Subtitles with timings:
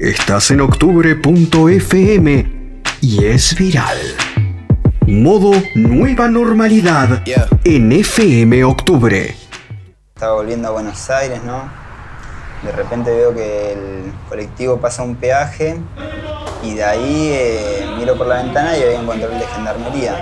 [0.00, 1.20] Estás en octubre.fm
[3.02, 3.98] y es viral.
[5.06, 7.22] Modo Nueva Normalidad
[7.64, 9.36] en FM Octubre.
[10.14, 11.70] Estaba volviendo a Buenos Aires, ¿no?
[12.62, 15.76] De repente veo que el colectivo pasa un peaje
[16.62, 20.18] y de ahí eh, miro por la ventana y había un control de gendarmería.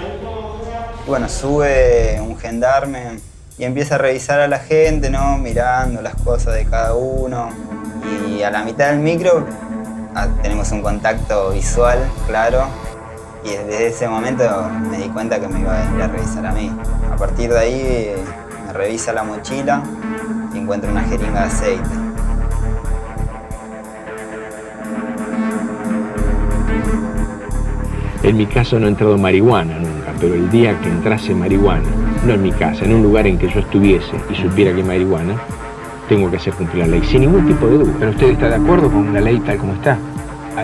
[1.07, 3.21] Y bueno, sube un gendarme
[3.57, 5.39] y empieza a revisar a la gente, ¿no?
[5.39, 7.51] Mirando las cosas de cada uno.
[8.29, 9.47] Y a la mitad del micro
[10.43, 12.65] tenemos un contacto visual, claro,
[13.45, 14.45] y desde ese momento
[14.91, 16.71] me di cuenta que me iba a venir a revisar a mí.
[17.13, 18.15] A partir de ahí
[18.67, 19.83] me revisa la mochila
[20.53, 21.89] y encuentro una jeringa de aceite.
[28.23, 31.89] En mi caso no ha entrado marihuana nunca, pero el día que entrase marihuana,
[32.27, 35.41] no en mi casa, en un lugar en que yo estuviese y supiera que marihuana,
[36.09, 37.93] tengo que hacer cumplir la ley, sin ningún tipo de duda.
[37.99, 39.99] ¿Pero usted está de acuerdo con la ley tal como está?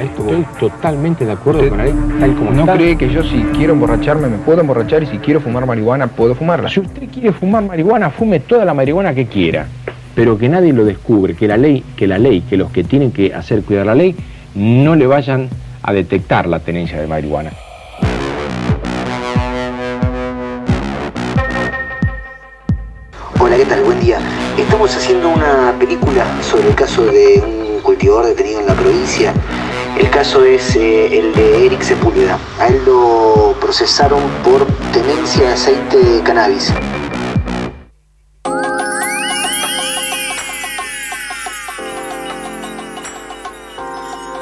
[0.03, 3.75] Estoy totalmente de acuerdo con la ley tal como ¿No cree que yo si quiero
[3.75, 6.69] emborracharme me puedo emborrachar y si quiero fumar marihuana puedo fumarla?
[6.69, 9.67] Si usted quiere fumar marihuana, fume toda la marihuana que quiera,
[10.15, 13.13] pero que nadie lo descubre, que la ley, que la ley, que los que tienen
[13.13, 14.17] que hacer cuidar la ley
[14.57, 15.49] no le vayan
[15.83, 17.51] a detectar la tenencia de marihuana.
[23.57, 23.85] ¿Qué tal?
[23.85, 24.19] Buen día.
[24.59, 29.33] Estamos haciendo una película sobre el caso de un cultivador detenido en la provincia
[29.97, 32.37] el caso es eh, el de Eric Sepúlveda.
[32.59, 36.73] A él lo procesaron por tenencia de aceite de cannabis.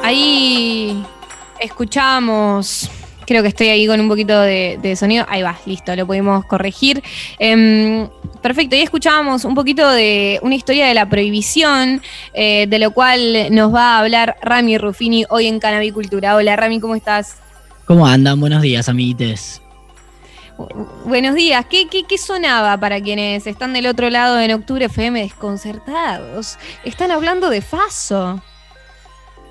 [0.01, 1.05] Ahí
[1.59, 2.89] escuchamos
[3.25, 5.25] Creo que estoy ahí con un poquito de, sonido.
[5.29, 7.01] Ahí va, listo, lo pudimos corregir.
[7.39, 8.07] Em,
[8.43, 12.03] perfecto, y escuchábamos un poquito de una historia de la prohibición,
[12.35, 16.35] eh, de lo cual nos va a hablar Rami Ruffini hoy en Canabicultura.
[16.35, 17.37] Hola Rami, ¿cómo estás?
[17.85, 18.39] ¿Cómo andan?
[18.39, 19.61] Buenos días, amiguites.
[21.05, 21.65] Buenos días.
[21.67, 26.57] ¿Qué, ¿Qué, qué, sonaba para quienes están del otro lado en Octubre FM desconcertados?
[26.83, 28.41] Están hablando de Faso.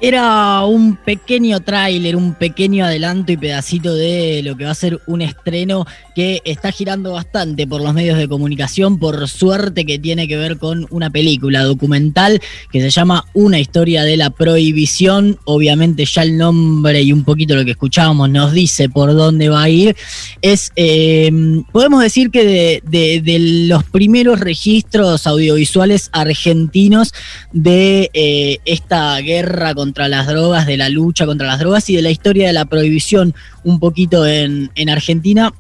[0.04, 5.00] Era un pequeño tráiler, un pequeño adelanto y pedacito de lo que va a ser
[5.06, 10.28] un estreno que está girando bastante por los medios de comunicación, por suerte que tiene
[10.28, 12.40] que ver con una película documental
[12.70, 15.38] que se llama Una historia de la prohibición.
[15.44, 19.62] Obviamente ya el nombre y un poquito lo que escuchábamos nos dice por dónde va
[19.62, 19.96] a ir.
[20.40, 23.22] Es, em, podemos decir que de,
[23.68, 27.12] los primeros registros audiovisuales argentinos
[27.52, 32.02] de eh, esta guerra contra las drogas, de la lucha contra las drogas y de
[32.02, 33.34] la historia de la prohibición
[33.64, 35.52] un poquito en, Argentina.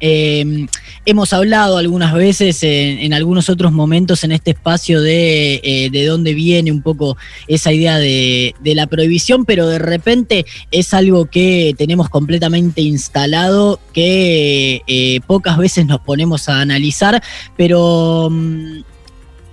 [0.00, 0.66] Em,
[1.06, 6.34] hemos hablado algunas veces en, algunos otros momentos en este espacio de, eh, de dónde
[6.34, 7.16] viene un poco
[7.46, 14.82] esa idea de, la prohibición, pero de repente es algo que tenemos completamente instalado, que
[14.86, 17.22] eh, pocas veces nos ponemos a analizar,
[17.56, 18.28] pero...
[18.30, 18.93] Mm,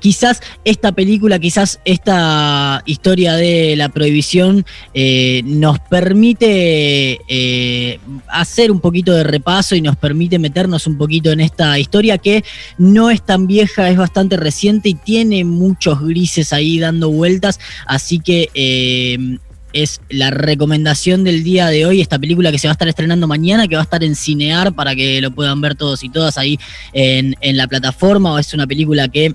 [0.02, 8.82] quizás esta película, quizás esta historia de la prohibición eh, nos permite eh, hacer un
[8.82, 12.44] poquito de repaso y nos permite meternos un poquito en esta historia que
[12.78, 18.20] no es tan vieja, es bastante reciente y tiene muchos grises ahí dando vueltas, así
[18.20, 18.50] que...
[18.54, 19.38] Eh,
[19.74, 23.26] es la recomendación del día de hoy, esta película que se va a estar estrenando
[23.26, 26.38] mañana, que va a estar en Cinear para que lo puedan ver todos y todas
[26.38, 26.60] ahí
[26.92, 29.34] en, en la plataforma, es una película que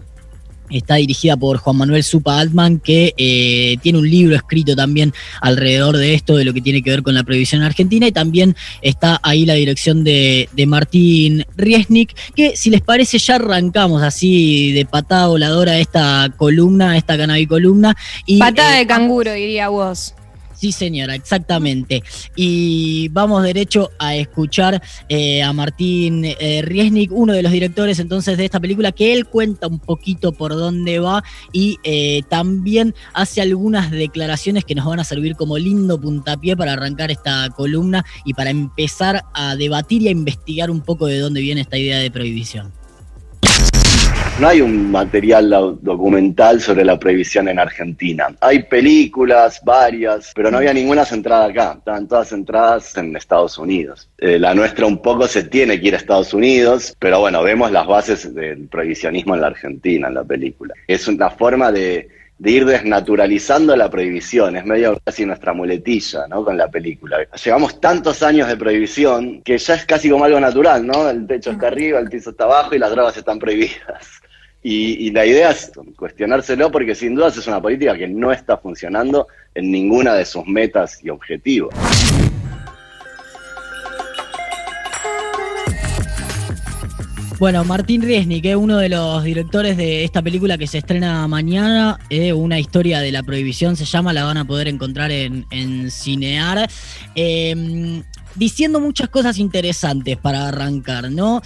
[0.71, 5.97] Está dirigida por Juan Manuel Supa Altman, que eh, tiene un libro escrito también alrededor
[5.97, 8.06] de esto, de lo que tiene que ver con la prohibición argentina.
[8.06, 14.03] Y también está ahí la dirección de, Martín Riesnik, que si les parece ya arrancamos
[14.03, 17.97] así de patada voladora esta columna, esta canabicolumna.
[18.26, 20.15] Y, patada de eh, canguro, diría vos.
[20.56, 22.03] Sí, señora, exactamente.
[22.34, 28.39] Y vamos derecho a escuchar eh, a Martín eh, Riesnik, uno de los directores entonces
[28.39, 31.22] de esta película, que él cuenta un poquito por dónde va
[31.53, 36.73] y eh, también hace algunas declaraciones que nos van a servir como lindo puntapié para
[36.73, 41.43] arrancar esta columna y para empezar a debatir y a investigar un poco de dónde
[41.43, 42.73] viene esta idea de prohibición.
[44.38, 45.49] No hay un material
[45.81, 48.27] documental sobre la prohibición en Argentina.
[48.43, 51.77] Hay películas, varias, pero no había ninguna centrada acá.
[51.79, 54.11] Estaban todas centradas en Estados Unidos.
[54.19, 57.73] Eh, la nuestra un poco se tiene que ir a Estados Unidos, pero bueno, vemos
[57.73, 60.75] las bases del prohibicionismo en la Argentina en la película.
[60.87, 62.06] Es una forma de,
[62.44, 66.44] ir desnaturalizando la prohibición, es medio casi nuestra muletilla, ¿no?
[66.44, 67.17] Con la película.
[67.43, 71.09] Llevamos tantos años de prohibición que ya es casi como algo natural, ¿no?
[71.09, 74.21] El techo está arriba, el piso está abajo y las drogas están prohibidas.
[74.68, 79.28] Y, la idea es cuestionárselo porque sin duda es una política que no está funcionando
[79.54, 81.72] en ninguna de sus metas y objetivos.
[87.38, 91.28] Bueno, Martín Riesni, que es uno de los directores de esta película que se estrena
[91.28, 95.90] mañana, eh, una historia de la prohibición se llama, la van a poder encontrar en,
[95.92, 96.68] Cinear.
[97.14, 98.02] Em,
[98.34, 101.40] diciendo muchas cosas interesantes para arrancar, ¿no?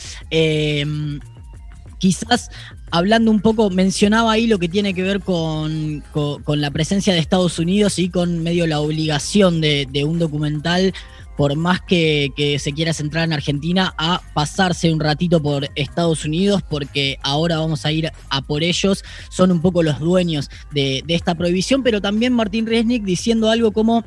[2.00, 2.50] Quizás
[2.90, 6.02] hablando un poco, mencionaba ahí lo que tiene que ver con,
[6.46, 10.92] la presencia de Estados Unidos y con medio la obligación de, de un documental
[11.40, 16.62] por más que, se quiera centrar en Argentina, a pasarse un ratito por Estados Unidos,
[16.68, 19.02] porque ahora vamos a ir a por ellos.
[19.30, 24.04] Son un poco los dueños de, esta prohibición, pero también Martín Resnick diciendo algo como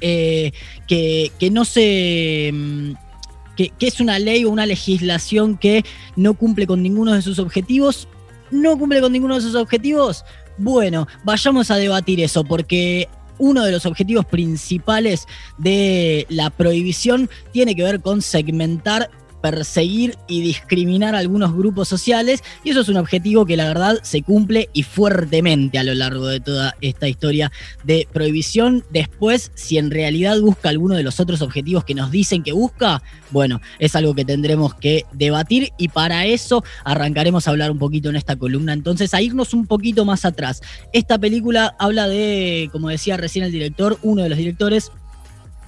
[0.00, 0.52] eh,
[0.86, 2.50] que, no se.
[3.66, 5.84] Que es una ley o una legislación que
[6.14, 8.06] no cumple con ninguno de sus objetivos.
[8.50, 10.24] ¿No cumple con ninguno de sus objetivos?
[10.56, 13.08] Bueno, vayamos a debatir eso, porque
[13.38, 15.26] uno de los objetivos principales
[15.58, 19.10] de la prohibición tiene que ver con segmentar
[19.40, 23.98] perseguir y discriminar a algunos grupos sociales y eso es un objetivo que la verdad
[24.02, 27.52] se cumple y fuertemente a lo largo de toda esta historia
[27.84, 28.84] de prohibición.
[28.90, 33.02] Después, si en realidad busca alguno de los otros objetivos que nos dicen que busca,
[33.30, 38.10] bueno, es algo que tendremos que debatir y para eso arrancaremos a hablar un poquito
[38.10, 38.72] en esta columna.
[38.72, 40.62] Entonces, a irnos un poquito más atrás.
[40.92, 44.90] Esta película habla de, como decía recién el director, uno de los directores,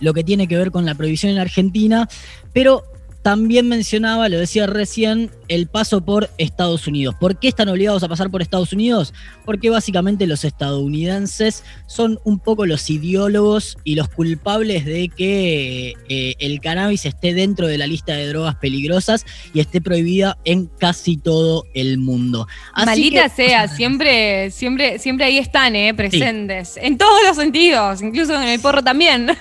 [0.01, 2.09] lo que tiene que ver con la prohibición en Argentina,
[2.53, 2.85] pero
[3.23, 7.15] también mencionaba, lo decía recién, el paso por Estados Unidos.
[7.19, 9.13] ¿Por qué están obligados a pasar por Estados Unidos?
[9.45, 16.35] Porque básicamente los estadounidenses son un poco los ideólogos y los culpables de que eh,
[16.39, 21.17] el cannabis esté dentro de la lista de drogas peligrosas y esté prohibida en casi
[21.17, 22.47] todo el mundo.
[22.75, 26.79] Maldita sea, siempre, siempre, siempre ahí están, eh, presentes.
[26.81, 29.31] En todos los sentidos, incluso en el porro también.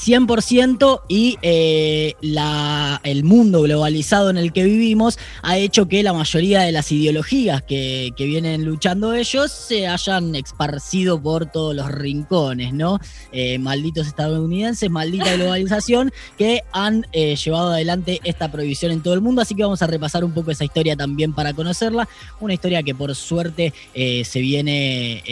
[0.00, 6.14] 100% y eh, la, el mundo globalizado en el que vivimos ha hecho que la
[6.14, 12.72] mayoría de las ideologías que, vienen luchando ellos se hayan esparcido por todos los rincones,
[12.72, 13.00] ¿no?
[13.32, 19.20] Eh, malditos estadounidenses, maldita globalización, que han eh, llevado adelante esta prohibición en todo el
[19.20, 22.08] mundo, así que vamos a repasar un poco esa historia también para conocerla,
[22.38, 25.22] una historia que por suerte se viene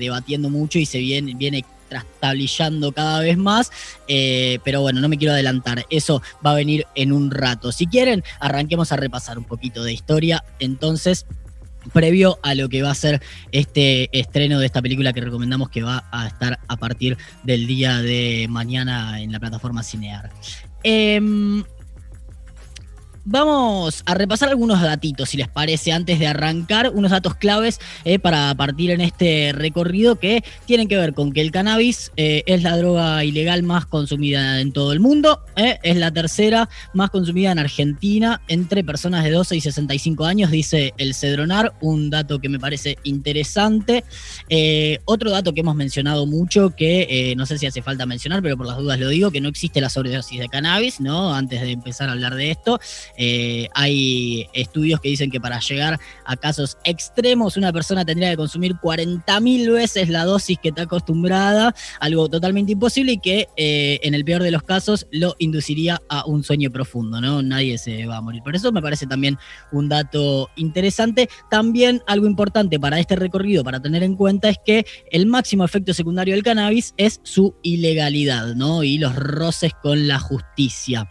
[0.00, 3.70] debatiendo mucho y se viene, viene trastablillando cada vez más,
[4.08, 7.72] eh, pero bueno, no me quiero adelantar, eso va a venir en un rato.
[7.72, 11.26] Si quieren, arranquemos a repasar un poquito de historia, entonces
[11.92, 13.22] previo a lo que va a ser
[13.52, 17.98] este estreno de esta película que recomendamos que va a estar a partir del día
[17.98, 20.30] de mañana en la plataforma Cinear.
[20.82, 21.64] Em,
[23.28, 28.20] Vamos a repasar algunos datitos, si les parece, antes de arrancar, unos datos claves eh,
[28.20, 32.62] para partir en este recorrido que tienen que ver con que el cannabis eh, es
[32.62, 37.50] la droga ilegal más consumida en todo el mundo, eh, es la tercera más consumida
[37.50, 42.48] en Argentina entre personas de 12 y 65 años, dice el Cedronar, un dato que
[42.48, 44.04] me parece interesante.
[45.04, 48.66] otro dato que hemos mencionado mucho, que no sé si hace falta mencionar, pero por
[48.66, 51.34] las dudas lo digo, que no existe la sobredosis de cannabis, ¿no?
[51.34, 52.78] Antes de empezar a hablar de esto.
[53.16, 58.36] Eh, hay estudios que dicen que para llegar a casos extremos una persona tendría que
[58.36, 64.14] consumir 40.000 veces la dosis que está acostumbrada, algo totalmente imposible y que eh, en
[64.14, 67.42] el peor de los casos lo induciría a un sueño profundo, ¿no?
[67.42, 68.42] Nadie se va a morir.
[68.42, 69.38] Por eso me parece también
[69.72, 71.28] un dato interesante.
[71.50, 75.94] También algo importante para este recorrido, para tener en cuenta, es que el máximo efecto
[75.94, 78.82] secundario del cannabis es su ilegalidad, ¿no?
[78.82, 81.10] Y los roces con la justicia.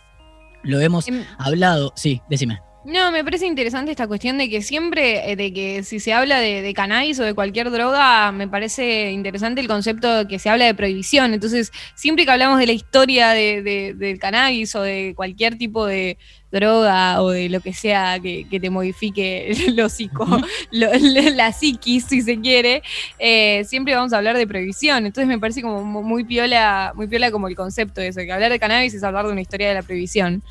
[0.65, 1.93] Lo hemos em, hablado.
[1.95, 2.61] Sí, decime.
[2.85, 6.39] No, me parece interesante esta cuestión de que siempre, eh, de que si se habla
[6.39, 10.65] de, cannabis o de cualquier droga, me parece interesante el concepto de que se habla
[10.65, 11.33] de prohibición.
[11.33, 16.19] Entonces, siempre que hablamos de la historia de, del cannabis o de cualquier tipo de
[16.51, 20.27] droga o de lo que sea que, te modifique lo psico,
[20.69, 22.83] la psiquis, si se quiere,
[23.17, 25.07] eh, siempre vamos a hablar de prohibición.
[25.07, 28.51] Entonces, me parece como muy piola, muy piola como el concepto de eso, que hablar
[28.51, 30.43] de cannabis es hablar de una historia de la prohibición.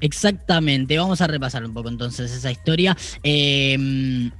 [0.00, 2.96] Exactamente, vamos a repasar un poco entonces esa historia.
[3.22, 4.30] Em,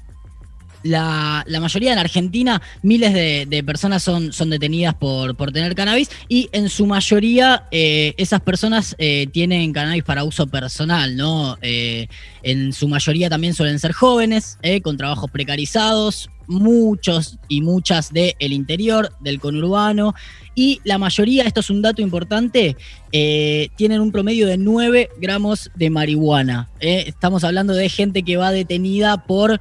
[0.82, 6.68] la, mayoría en Argentina, miles de, personas son, detenidas por, por, tener cannabis y en
[6.68, 11.58] su mayoría eh, esas personas eh, tienen cannabis para uso personal, ¿no?
[11.60, 12.08] Eh,
[12.42, 18.52] en su mayoría también suelen ser jóvenes, con trabajos precarizados, muchos y muchas del el
[18.52, 20.14] interior, del conurbano,
[20.54, 22.76] y la mayoría, esto es un dato importante,
[23.12, 26.68] eh, tienen un promedio de 9 gramos de marihuana.
[26.80, 27.04] Eh.
[27.06, 29.60] Estamos hablando de gente que va detenida por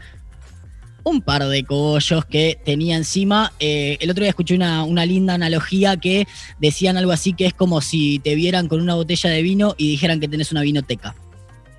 [1.04, 3.54] un par de cogollos que tenía encima.
[3.60, 6.28] Eh, el otro día escuché una, una, linda analogía que
[6.60, 9.92] decían algo así que es como si te vieran con una botella de vino y
[9.92, 11.16] dijeran que tenés una vinoteca.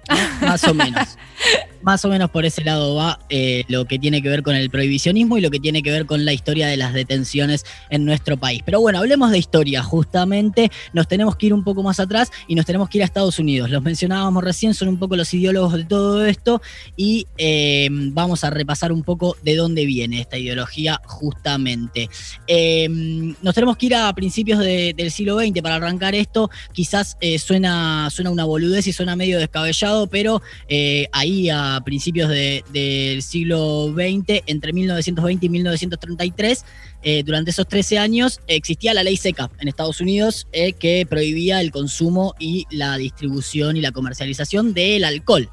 [0.40, 1.18] Más o menos.
[1.82, 4.68] Más o menos por ese lado va eh, lo que tiene que ver con el
[4.70, 8.37] prohibicionismo y lo que tiene que ver con la historia de las detenciones en nuestro
[8.37, 8.62] país.
[8.64, 10.70] Pero bueno, hablemos de historia, justamente.
[10.92, 13.38] Nos tenemos que ir un poco más atrás y nos tenemos que ir a Estados
[13.38, 13.70] Unidos.
[13.70, 16.60] Los mencionábamos recién, son un poco los ideólogos de todo esto
[16.96, 22.10] y eh, vamos a repasar un poco de dónde viene esta ideología, justamente.
[22.46, 22.88] Eh,
[23.42, 26.50] nos tenemos que ir a principios del siglo XX para arrancar esto.
[26.72, 30.42] Quizás suena, suena una boludez y suena medio descabellado, pero
[31.12, 36.64] ahí a principios del siglo XX, entre 1920 y 1933,
[37.02, 41.60] eh, durante esos 13 años existía la ley seca en Estados Unidos eh, que prohibía
[41.60, 45.48] el consumo y la distribución y la comercialización del alcohol.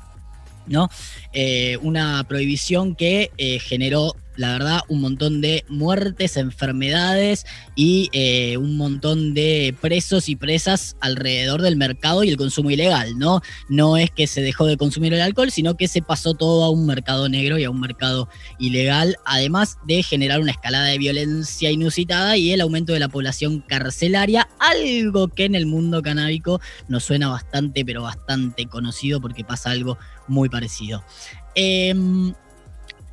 [0.66, 0.90] ¿no?
[1.32, 3.32] Eh, una prohibición que
[3.62, 10.36] generó la verdad, un montón de muertes, enfermedades y eh, un montón de presos y
[10.36, 13.42] presas alrededor del mercado y el consumo ilegal, ¿no?
[13.68, 16.70] No es que se dejó de consumir el alcohol, sino que se pasó todo a
[16.70, 18.30] un mercado negro y a un mercado
[18.60, 23.62] ilegal, además de generar una escalada de violencia inusitada y el aumento de la población
[23.68, 29.72] carcelaria, algo que en el mundo canábico nos suena bastante, pero bastante conocido porque pasa
[29.72, 31.04] algo muy parecido.
[31.56, 31.96] Eh,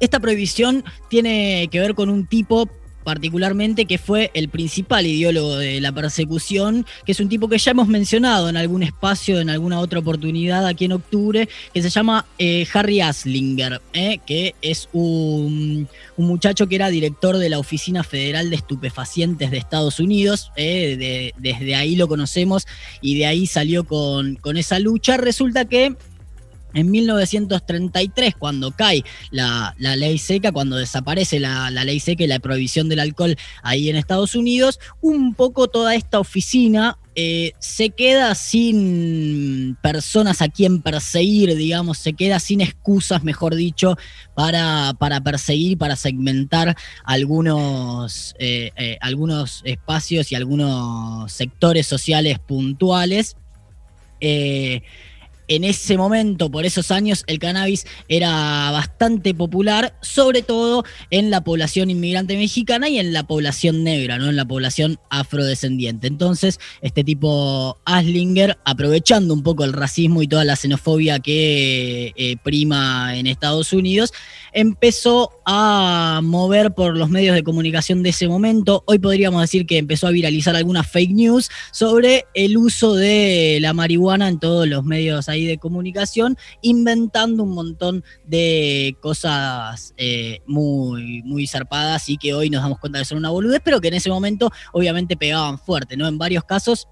[0.01, 2.69] esta prohibición tiene que ver con un tipo
[3.05, 7.71] particularmente que fue el principal ideólogo de la persecución, que es un tipo que ya
[7.71, 12.27] hemos mencionado en algún espacio, en alguna otra oportunidad aquí en octubre, que se llama
[12.39, 15.87] eh, Harry Aslinger, eh, que es un,
[16.17, 21.75] muchacho que era director de la Oficina Federal de Estupefacientes de Estados Unidos, eh, desde
[21.75, 22.67] ahí lo conocemos
[23.03, 25.19] y de ahí salió con, con esa lucha.
[25.19, 25.95] Resulta que
[26.75, 32.89] en 1933, cuando cae la, ley seca, cuando desaparece la, ley seca y la prohibición
[32.89, 39.77] del alcohol ahí en Estados Unidos, un poco toda esta oficina eh, se queda sin
[39.81, 43.97] personas a quien perseguir, digamos, se queda sin excusas, mejor dicho,
[44.35, 53.37] para, para perseguir, para segmentar algunos, eh, eh, algunos espacios y algunos sectores sociales puntuales
[55.49, 61.43] en ese momento, por esos años, el cannabis era bastante popular, sobre todo en la
[61.43, 64.31] población inmigrante mexicana y en la población negra, ¿no?
[64.31, 66.07] En la población afrodescendiente.
[66.07, 72.37] Entonces, este tipo Aslinger, aprovechando un poco el racismo y toda la xenofobia que eh,
[72.43, 74.13] prima en Estados Unidos,
[74.53, 78.83] empezó a mover por los medios de comunicación de ese momento.
[78.87, 83.73] Hoy podríamos decir que empezó a viralizar algunas fake news sobre el uso de la
[83.73, 91.23] marihuana en todos los medios ahí de comunicación, inventando un montón de cosas eh, muy,
[91.23, 93.95] muy zarpadas y que hoy nos damos cuenta que son una boludez, pero que en
[93.95, 96.09] ese momento obviamente pegaban fuerte, ¿no?
[96.09, 96.89] En varios casos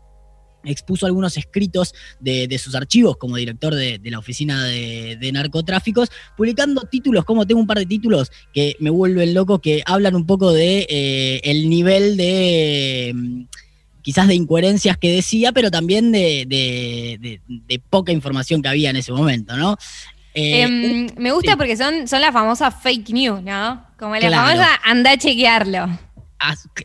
[0.64, 7.24] expuso algunos escritos de, sus archivos como director de, la oficina de, narcotráficos, publicando títulos,
[7.24, 10.86] como tengo un par de títulos que me vuelven loco, que hablan un poco de
[10.88, 13.46] eh, el nivel de
[14.02, 17.40] quizás de incoherencias que decía, pero también de,
[17.90, 19.76] poca información que había en ese momento, ¿no?
[20.34, 23.84] Eh, em, me gusta porque son, son las famosas fake news, ¿no?
[23.98, 25.88] Como la famosa anda a chequearlo.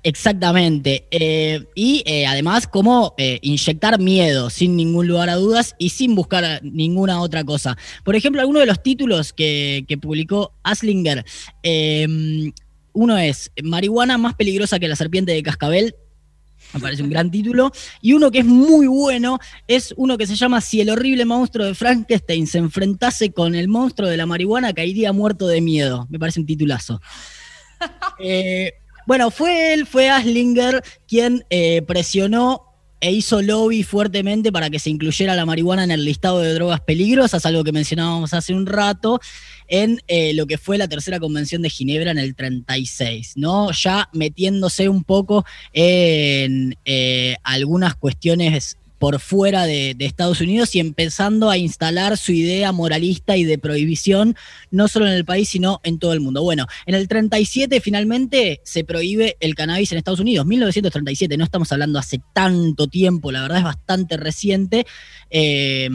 [0.03, 1.07] Exactamente.
[1.11, 6.15] Eh, y eh, además, cómo eh, inyectar miedo sin ningún lugar a dudas y sin
[6.15, 7.77] buscar ninguna otra cosa.
[8.03, 11.25] Por ejemplo, alguno de los títulos que, publicó Aslinger,
[11.63, 12.51] em,
[12.93, 15.95] uno es Marihuana más peligrosa que la serpiente de cascabel.
[16.73, 17.71] Me parece un gran título.
[18.01, 21.65] Y uno que es muy bueno es uno que se llama Si el horrible monstruo
[21.65, 26.07] de Frankenstein se enfrentase con el monstruo de la marihuana, caería muerto de miedo.
[26.09, 27.01] Me parece un titulazo.
[29.07, 32.66] Bueno, fue él, fue Aslinger quien eh, presionó
[32.99, 36.81] e hizo lobby fuertemente para que se incluyera la marihuana en el listado de drogas
[36.81, 39.19] peligrosas, algo que mencionábamos hace un rato,
[39.67, 43.71] en eh, lo que fue la tercera convención de Ginebra en el 36, ¿no?
[43.71, 51.49] Ya metiéndose un poco en eh, algunas cuestiones por fuera de, Estados Unidos y empezando
[51.49, 54.35] a instalar su idea moralista y de prohibición,
[54.71, 56.43] no solo en el país, sino en todo el mundo.
[56.43, 61.71] Bueno, en el 37 finalmente se prohíbe el cannabis en Estados Unidos, 1937, no estamos
[61.71, 64.85] hablando hace tanto tiempo, la verdad es bastante reciente.
[65.29, 65.89] Eh,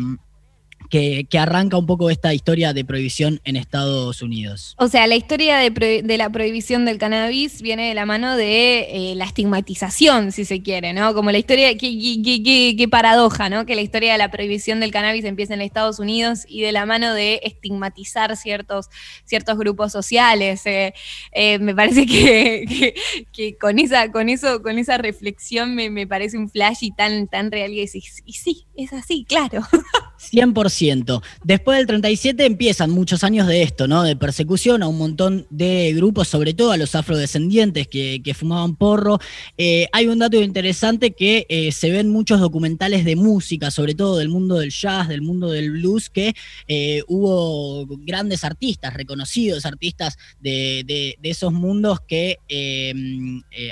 [0.92, 4.75] que, que arranca un poco esta historia de prohibición en Estados Unidos.
[4.76, 9.14] O sea, la historia de, la prohibición del cannabis viene de la mano de eh,
[9.16, 11.14] la estigmatización, si se quiere, ¿no?
[11.14, 13.64] Como la historia, qué, paradoja, ¿no?
[13.64, 16.84] Que la historia de la prohibición del cannabis empieza en Estados Unidos y de la
[16.84, 18.90] mano de estigmatizar ciertos,
[19.25, 20.66] ciertos grupos sociales.
[20.66, 20.92] eh,
[21.32, 22.94] eh, me parece que, que-
[23.32, 27.28] que con esa, con eso, con esa reflexión me, me parece un flash y tan,
[27.28, 29.62] tan real y decís, y sí, es así, claro.
[30.30, 31.22] 100%.
[31.44, 34.02] Después del 37 empiezan muchos años de esto, ¿no?
[34.02, 38.76] De persecución a un montón de grupos, sobre todo a los afrodescendientes que, que fumaban
[38.76, 39.18] porro.
[39.58, 44.16] Eh, hay un dato interesante que eh, se ven muchos documentales de música, sobre todo
[44.18, 46.34] del mundo del jazz, del mundo del blues, que
[46.68, 52.92] eh, hubo grandes artistas, reconocidos artistas de, de- esos mundos que eh,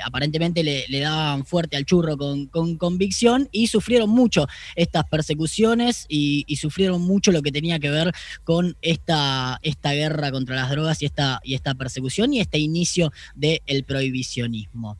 [0.03, 6.05] aparentemente le, le daban fuerte al churro con, con convicción y sufrieron mucho estas persecuciones
[6.09, 10.69] y, y sufrieron mucho lo que tenía que ver con esta, esta guerra contra las
[10.69, 14.97] drogas y esta, y esta persecución y este inicio del prohibicionismo.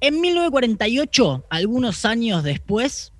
[0.00, 3.12] En 1948, algunos años después,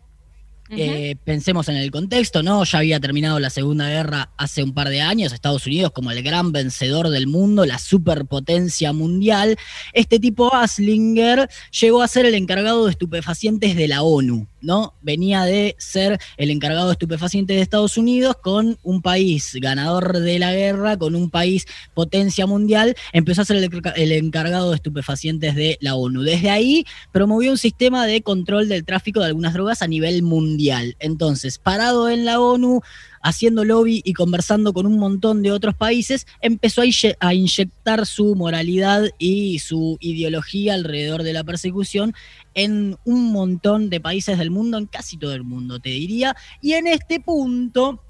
[0.71, 2.65] eh, pensemos en el contexto, ¿no?
[2.65, 6.23] Ya había terminado la Segunda Guerra hace un par de años, Estados Unidos como el
[6.23, 9.57] gran vencedor del mundo, la superpotencia mundial.
[9.93, 11.49] Este tipo Aslinger
[11.81, 14.95] llegó a ser el encargado de estupefacientes de la ONU, ¿no?
[15.03, 20.39] Venía de ser el encargado de estupefacientes de Estados Unidos con un país ganador de
[20.39, 25.55] la guerra, con un país potencia mundial, empezó a ser el, el encargado de estupefacientes
[25.55, 26.23] de la ONU.
[26.23, 30.56] Desde ahí promovió un sistema de control del tráfico de algunas drogas a nivel mundial.
[30.99, 32.81] Entonces, parado en la ONU,
[33.23, 38.07] haciendo lobby y conversando con un montón de otros países, empezó a, inye- a inyectar
[38.07, 42.15] su moralidad y su ideología alrededor de la persecución
[42.55, 46.37] en un montón de países del mundo, en casi todo el mundo, te diría.
[46.63, 48.03] Y en este punto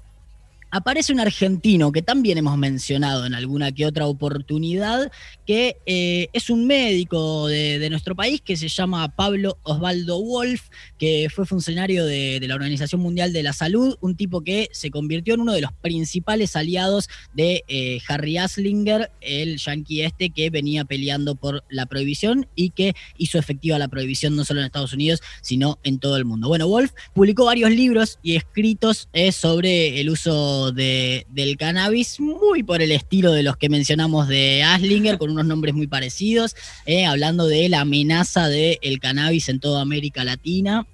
[0.71, 5.11] aparece un argentino que también hemos mencionado en alguna que otra oportunidad,
[5.45, 11.29] que eh, es un médico de, nuestro país que se llama Pablo Osvaldo Wolf, que
[11.33, 15.35] fue funcionario de, de la Organización Mundial de la Salud, un tipo que se convirtió
[15.35, 20.83] en uno de los principales aliados de eh, Harry Aslinger, el yanqui este que venía
[20.85, 25.21] peleando por la prohibición y que hizo efectiva la prohibición no solo en Estados Unidos,
[25.41, 26.47] sino en todo el mundo.
[26.47, 32.63] Bueno, Wolf publicó varios libros y escritos eh, sobre el uso de- del cannabis, muy
[32.63, 37.05] por el estilo de los que mencionamos de Aslinger, con unos nombres muy parecidos, eh,
[37.05, 40.85] hablando de la amenaza del cannabis en toda América Latina.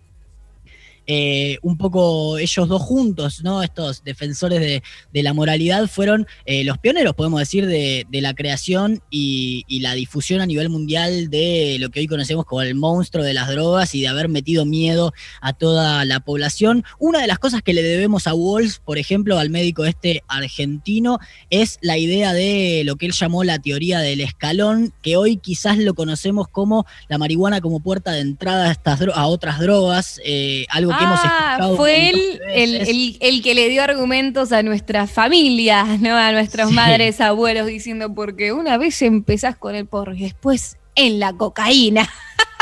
[1.05, 3.61] Eh, un poco ellos dos juntos, ¿no?
[3.61, 9.65] Estos defensores de, la moralidad fueron eh, los pioneros, podemos decir, de, la creación y,
[9.83, 13.49] la difusión a nivel mundial de lo que hoy conocemos como el monstruo de las
[13.49, 16.85] drogas y de haber metido miedo a toda la población.
[16.99, 21.19] Una de las cosas que le debemos a Wolf, por ejemplo, al médico este argentino,
[21.49, 25.77] es la idea de lo que él llamó la teoría del escalón, que hoy quizás
[25.77, 30.65] lo conocemos como la marihuana como puerta de entrada a, estas a otras drogas, eh,
[30.69, 31.75] algo que hemos Ah, escuchado.
[31.77, 36.15] fue él el, el- el que le dio argumentos a nuestras familias, ¿no?
[36.15, 36.75] A nuestras Sí.
[36.75, 42.07] madres, abuelos, diciendo, porque una vez empezás con el porro y después en la cocaína.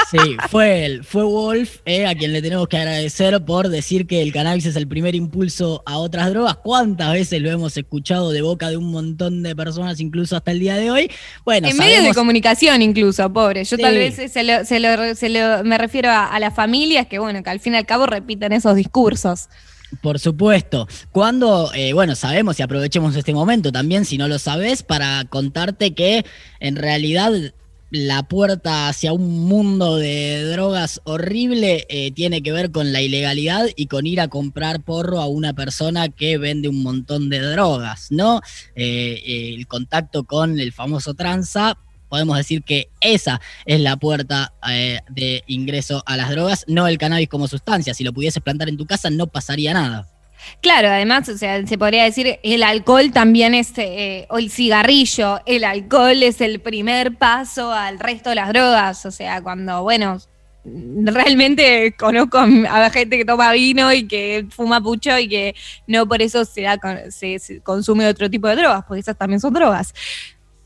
[0.09, 0.17] Sí,
[0.49, 4.33] fue él, fue Wolf, eh, a quien le tenemos que agradecer por decir que el
[4.33, 6.57] cannabis es el primer impulso a otras drogas.
[6.57, 10.59] ¿Cuántas veces lo hemos escuchado de boca de un montón de personas, incluso hasta el
[10.59, 11.11] día de hoy?
[11.45, 13.63] Bueno, en medios de comunicación incluso, pobre.
[13.63, 13.97] Yo tal Sí.
[13.99, 17.41] vez se lo, se lo- se lo- me refiero a, a las familias que, bueno,
[17.43, 19.47] que al fin y al cabo repiten esos discursos.
[20.01, 20.87] Por supuesto.
[21.11, 25.93] Cuando, eh, bueno, sabemos y aprovechemos este momento también, si no lo sabes, para contarte
[25.93, 26.25] que
[26.61, 27.33] en realidad
[27.91, 33.67] la puerta hacia un mundo de drogas horrible eh, tiene que ver con la ilegalidad
[33.75, 38.07] y con ir a comprar porro a una persona que vende un montón de drogas,
[38.09, 38.41] ¿no?
[38.75, 41.77] Eh, eh, el contacto con el famoso tranza.
[42.07, 44.53] Podemos decir que esa es la puerta
[45.09, 47.93] de ingreso a las drogas, no el cannabis como sustancia.
[47.93, 50.09] Si lo pudieses plantar en tu casa no pasaría nada.
[50.61, 55.39] Claro, además, o sea, se podría decir, el alcohol también es, eh, o el cigarrillo,
[55.45, 60.19] el alcohol es el primer paso al resto de las drogas, o sea, cuando, bueno,
[60.63, 65.55] realmente conozco a gente que toma vino y que fuma pucho y que
[65.87, 69.39] no por eso se, da se, se consume otro tipo de drogas, porque esas también
[69.39, 69.93] son drogas.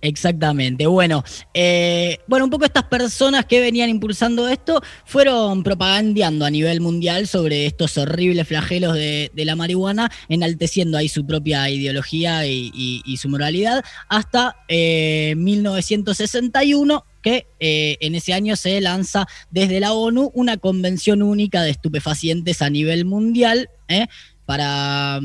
[0.01, 0.85] Exactamente.
[0.85, 6.79] Bueno, eh, bueno, un poco estas personas que venían impulsando esto fueron propagandeando a nivel
[6.79, 13.29] mundial sobre estos horribles flagelos de, la marihuana, enalteciendo ahí su propia ideología y, su
[13.29, 20.57] moralidad, hasta eh, 1961 que eh, en ese año se lanza desde la ONU una
[20.57, 24.05] convención única de estupefacientes a nivel mundial, ¿eh?
[24.45, 25.19] para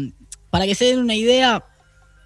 [0.51, 1.65] para que se den una idea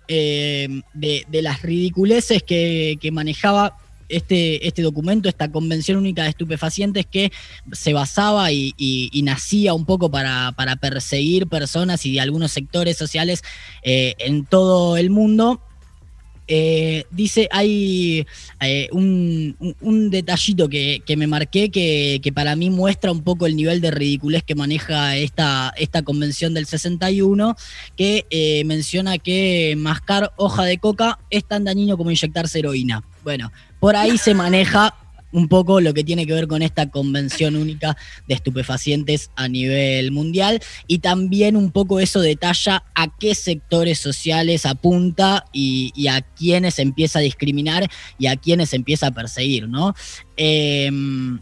[0.09, 3.77] de, las ridiculeces que, manejaba
[4.09, 7.33] este, este, documento, esta Convención Única de Estupefacientes que
[7.73, 13.43] se basaba y, nacía un poco para, perseguir personas y de algunos sectores sociales
[13.83, 15.61] en todo el mundo.
[16.47, 18.27] Eh, dice, hay
[18.61, 19.57] eh, un,
[20.11, 24.55] detallito que, me marqué que, para mí muestra un poco el nivel de ridiculez que
[24.55, 27.57] maneja esta, esta convención del 61,
[27.97, 33.03] que eh, menciona que mascar hoja de coca es tan dañino como inyectarse heroína.
[33.23, 34.95] Bueno, por ahí se maneja
[35.35, 37.97] un poco lo que tiene que ver con esta convención única
[38.29, 44.65] de estupefacientes a nivel mundial y también un poco eso detalla a qué sectores sociales
[44.65, 49.95] apunta y, a quiénes empieza a discriminar y a quiénes empieza a perseguir, ¿no?
[50.37, 51.41] Em,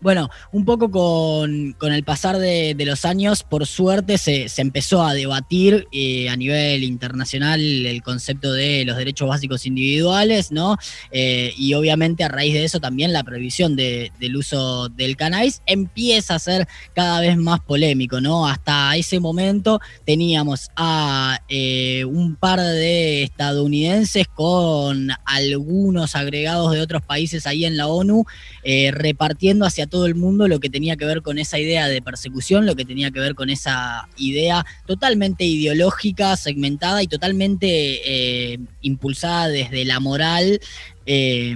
[0.00, 5.86] bueno, un poco con, el pasar de, los años, por suerte se, empezó a debatir
[5.92, 10.76] eh, a nivel internacional el concepto de los derechos básicos individuales, ¿no?
[11.10, 16.34] Eh, y obviamente a raíz de eso también la prohibición del uso del cannabis empieza
[16.34, 18.46] a ser cada vez más polémico, ¿no?
[18.46, 27.02] Hasta ese momento teníamos a eh, un par de estadounidenses con algunos agregados de otros
[27.02, 28.24] países ahí en la ONU
[28.92, 32.64] repartiendo hacia todo el mundo lo que tenía que ver con esa idea de persecución,
[32.64, 39.48] lo que tenía que ver con esa idea totalmente ideológica, segmentada y totalmente eh, impulsada
[39.48, 40.60] desde la moral.
[41.06, 41.54] Eh,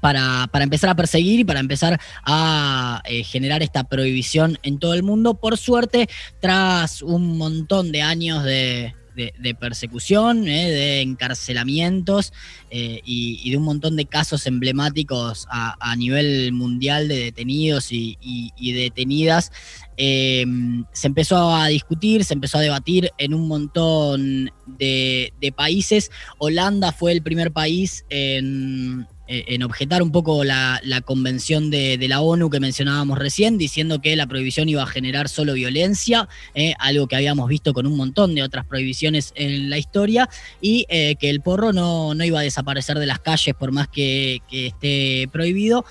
[0.00, 5.02] para, empezar a perseguir y para empezar a eh, generar esta prohibición en todo el
[5.02, 5.34] mundo.
[5.34, 6.08] Por suerte,
[6.40, 12.32] tras un montón de años de, de, persecución, eh, de encarcelamientos
[12.70, 19.52] eh, y, de un montón de casos emblemáticos a, nivel mundial de detenidos y, detenidas.
[19.96, 26.10] Em, se empezó a discutir, se empezó a debatir en un montón de países.
[26.38, 32.48] Holanda fue el primer país en, en objetar un poco la, convención de, la ONU
[32.48, 37.16] que mencionábamos recién, diciendo que la prohibición iba a generar solo violencia, eh, algo que
[37.16, 40.28] habíamos visto con un montón de otras prohibiciones en la historia,
[40.60, 44.40] y eh, que el porro no, iba a desaparecer de las calles por más que,
[44.50, 45.84] esté prohibido.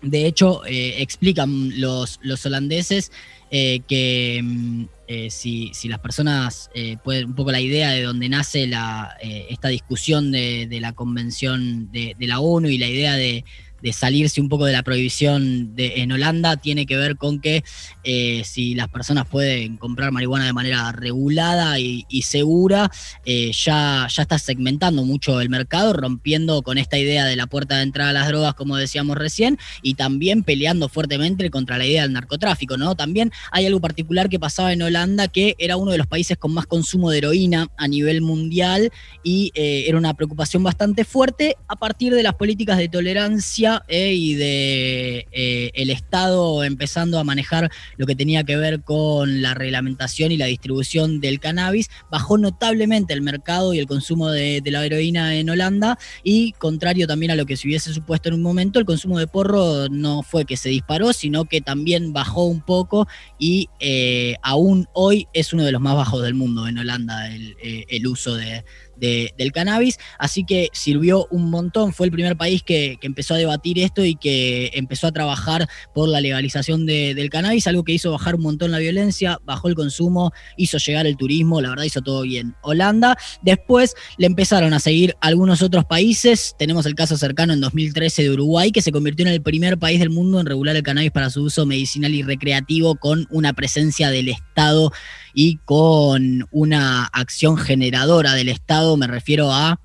[0.00, 3.12] De hecho, explican los, los holandeses
[3.52, 4.84] que mm,
[5.14, 9.48] eh, si, las personas eh, pueden, un poco la idea de donde nace la, eh,
[9.50, 13.44] esta discusión de, la convención de, la ONU y la idea de,
[13.82, 17.64] de salirse un poco de la prohibición en Holanda tiene que ver con que
[18.04, 22.90] eh, si las personas pueden comprar marihuana de manera regulada y, segura,
[23.24, 27.76] eh, ya, ya está segmentando mucho el mercado, rompiendo con esta idea de la puerta
[27.76, 32.02] de entrada a las drogas, como decíamos recién, y también peleando fuertemente contra la idea
[32.02, 32.94] del narcotráfico, ¿no?
[32.94, 36.54] También hay algo particular que pasaba en Holanda, que era uno de los países con
[36.54, 38.92] más consumo de heroína a nivel mundial
[39.22, 44.12] y eh, era una preocupación bastante fuerte a partir de las políticas de tolerancia eh,
[44.12, 49.54] y de eh, el Estado empezando a manejar lo que tenía que ver con la
[49.54, 54.84] reglamentación y la distribución del cannabis, bajó notablemente el mercado y el consumo de, la
[54.84, 58.78] heroína en Holanda y contrario también a lo que se hubiese supuesto en un momento,
[58.78, 63.06] el consumo de porro no fue que se disparó, sino que también bajó un poco
[63.38, 68.06] y eh, aún hoy es uno de los más bajos del mundo en Holanda el
[68.06, 68.64] uso de,
[68.96, 73.78] del cannabis, así que sirvió un montón, fue el primer país que, empezó a debatir
[73.78, 78.36] esto y que empezó a trabajar por la legalización del cannabis, algo que hizo bajar
[78.36, 82.22] un montón la violencia, bajó el consumo, hizo llegar el turismo, la verdad hizo todo
[82.22, 82.54] bien.
[82.62, 88.22] Holanda, después le empezaron a seguir algunos otros países, tenemos el caso cercano en 2013
[88.22, 91.10] de Uruguay, que se convirtió en el primer país del mundo en regular el cannabis
[91.10, 94.92] para su uso medicinal y recreativo con una presencia del Estado
[95.34, 99.80] y con una acción generadora del Estado, me refiero a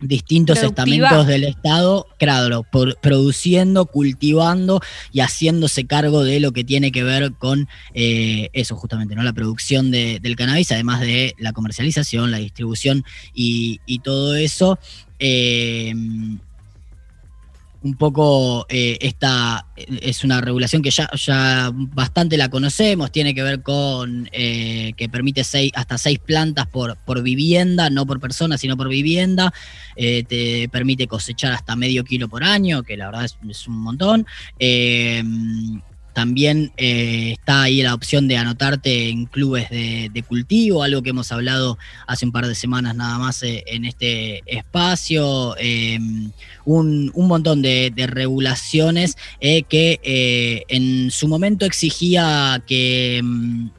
[0.00, 2.64] distintos estamentos del Estado, claro,
[3.02, 4.80] produciendo, cultivando
[5.12, 9.22] y haciéndose cargo de lo que tiene que ver con eh, eso justamente, ¿no?
[9.22, 14.78] La producción del cannabis, además de la comercialización, la distribución y, todo eso.
[15.18, 15.92] Eh,
[17.82, 23.42] un poco eh, esta es una regulación que ya, ya bastante la conocemos, tiene que
[23.42, 28.58] ver con eh, que permite seis, hasta seis plantas por, por vivienda, no por persona,
[28.58, 29.52] sino por vivienda,
[29.96, 33.78] eh, te permite cosechar hasta medio kilo por año, que la verdad es, es un
[33.78, 34.26] montón.
[36.20, 41.32] También eh, está ahí la opción de anotarte en clubes de, cultivo, algo que hemos
[41.32, 45.56] hablado hace un par de semanas nada más eh, en este espacio.
[45.56, 46.30] Em,
[46.66, 53.70] un, montón de, regulaciones eh, que en su momento exigía que em,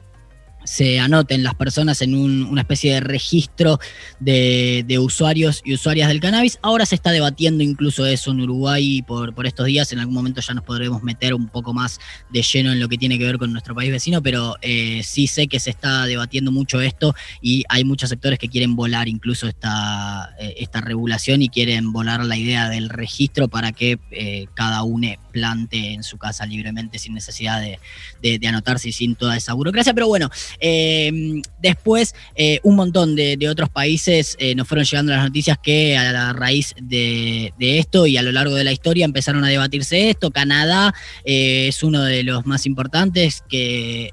[0.64, 3.78] se anoten las personas en una especie de registro
[4.20, 6.58] de, usuarios y usuarias del cannabis.
[6.62, 9.92] Ahora se está debatiendo incluso eso en Uruguay por, por estos días.
[9.92, 11.98] En algún momento ya nos podremos meter un poco más
[12.30, 15.26] de lleno en lo que tiene que ver con nuestro país vecino, pero eh, sí
[15.26, 19.48] sé que se está debatiendo mucho esto y hay muchos sectores que quieren volar incluso
[19.48, 24.82] esta, eh, esta regulación y quieren volar la idea del registro para que eh, cada
[24.82, 27.78] uno plante en su casa libremente sin necesidad de,
[28.20, 29.94] de anotarse y sin toda esa burocracia.
[29.94, 35.24] Pero bueno, Em, después, eh, un montón de, otros países eh, nos fueron llegando las
[35.24, 39.44] noticias que a la raíz de, esto y a lo largo de la historia empezaron
[39.44, 40.30] a debatirse esto.
[40.30, 44.12] Canadá eh, es uno de los más importantes que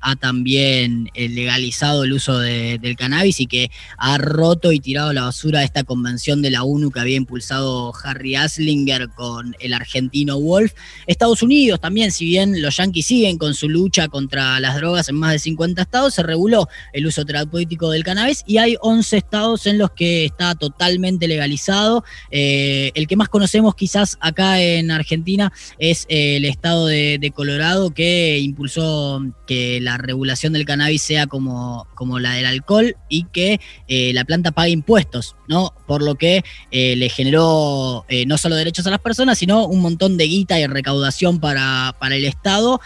[0.00, 5.22] ha también legalizado el uso del cannabis y que ha roto y tirado a la
[5.22, 10.72] basura esta convención de la ONU que había impulsado Harry Aslinger con el argentino Wolf.
[11.06, 15.16] Estados Unidos también, si bien los yanquis siguen con su lucha contra las drogas en
[15.16, 19.66] más de 50 estados se reguló el uso terapéutico del cannabis y hay 11 estados
[19.66, 22.04] en los que está totalmente legalizado.
[22.30, 27.90] Eh, el que más conocemos quizás acá en Argentina es eh, el estado de, Colorado
[27.90, 33.60] que impulsó que la regulación del cannabis sea como, como la del alcohol y que
[33.88, 35.74] eh, la planta pague impuestos, ¿no?
[35.86, 40.24] Por lo que le generó no solo derechos a las personas, sino un montón de
[40.24, 42.80] guita y recaudación para, para el Estado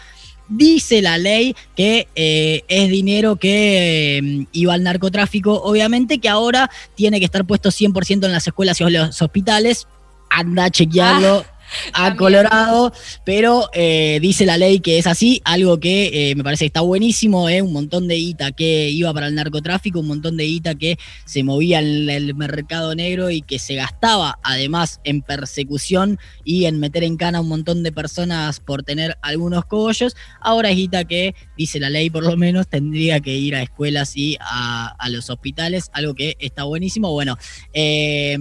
[0.51, 6.71] dice la ley que eh, es dinero que eh, iba al narcotráfico, obviamente que ahora
[6.95, 9.87] tiene que estar puesto 100% en las escuelas y los hospitales.
[10.29, 11.45] Anda a chequearlo.
[11.47, 11.60] Ah
[11.93, 12.93] a Colorado,
[13.25, 16.81] pero eh, dice la ley que es así, algo que eh, me parece que está
[16.81, 20.75] buenísimo, eh, un montón de guita que iba para el narcotráfico, un montón de guita
[20.75, 26.67] que se movía en el mercado negro y que se gastaba además en persecución y
[26.67, 30.77] en meter en cana a un montón de personas por tener algunos cogollos, ahora es
[30.77, 34.89] guita que, dice la ley por lo menos, tendría que ir a escuelas y a,
[34.99, 37.13] a los hospitales, algo que está buenísimo.
[37.13, 37.37] Bueno,
[37.73, 38.39] eh,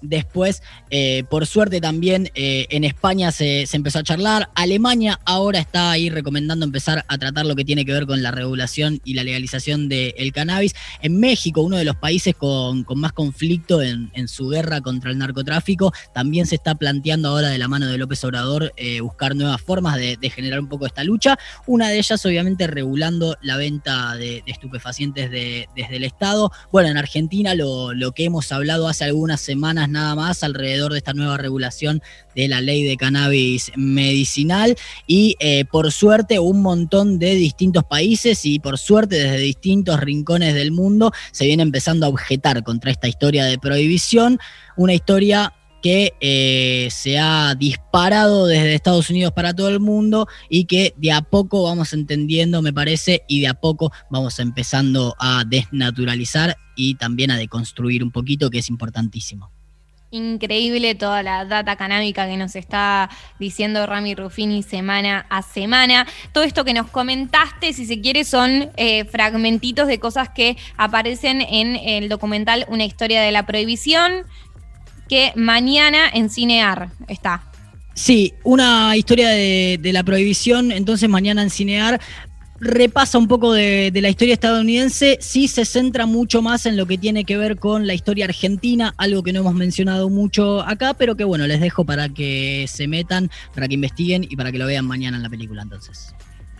[0.00, 4.48] Después, eh, por suerte también eh, en España se, empezó a charlar.
[4.54, 8.30] Alemania ahora está ahí recomendando empezar a tratar lo que tiene que ver con la
[8.30, 10.74] regulación y la legalización del cannabis.
[11.02, 15.92] En México, uno de los países con, más conflicto en, su guerra contra el narcotráfico,
[16.12, 19.96] también se está planteando ahora de la mano de López Obrador eh, buscar nuevas formas
[19.96, 21.38] de, generar un poco esta lucha.
[21.66, 26.52] Una de ellas, obviamente, regulando la venta de, estupefacientes desde el Estado.
[26.70, 30.98] Bueno, en Argentina lo, lo que hemos hablado hace algunas semanas nada más alrededor de
[30.98, 32.02] esta nueva regulación
[32.34, 38.44] de la ley de cannabis medicinal y eh, por suerte un montón de distintos países
[38.44, 43.08] y por suerte desde distintos rincones del mundo se viene empezando a objetar contra esta
[43.08, 44.38] historia de prohibición,
[44.76, 50.64] una historia que eh, se ha disparado desde Estados Unidos para todo el mundo y
[50.64, 55.44] que de a poco vamos entendiendo, me parece, y de a poco vamos empezando a
[55.46, 59.50] desnaturalizar y también a deconstruir un poquito, que es importantísimo.
[60.10, 66.06] Increíble toda la data canábica que nos está diciendo Rami Ruffini semana a semana.
[66.32, 71.42] Todo esto que nos comentaste, si se quiere, son eh, fragmentitos de cosas que aparecen
[71.42, 74.22] en el documental Una historia de la prohibición,
[75.10, 77.42] que mañana en Cinear está.
[77.92, 82.00] Sí, una historia de, de, la prohibición, entonces mañana en Cinear
[82.60, 86.98] repasa un poco de, la historia estadounidense, sí se centra mucho más en lo que
[86.98, 91.16] tiene que ver con la historia argentina, algo que no hemos mencionado mucho acá, pero
[91.16, 94.66] que bueno, les dejo para que se metan, para que investiguen y para que lo
[94.66, 96.14] vean mañana en la película entonces.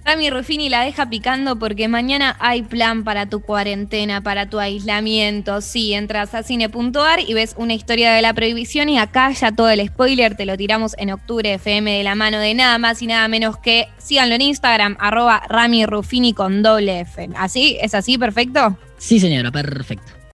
[0.09, 5.61] Rami Ruffini la deja picando porque mañana hay plan para tu cuarentena, para tu aislamiento.
[5.61, 9.69] Sí, entras a cine.ar y ves una historia de la prohibición y acá ya todo
[9.69, 13.07] el spoiler te lo tiramos en octubre FM de la mano de nada más y
[13.07, 17.29] nada menos que síganlo en Instagram, arroba Rami Ruffini con doble F.
[17.37, 17.77] ¿Así?
[17.79, 18.17] ¿Es así?
[18.17, 18.79] ¿Perfecto?
[18.97, 20.18] Sí, señora, perfecto.